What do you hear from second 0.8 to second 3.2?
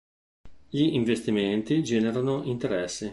investimenti generano interessi.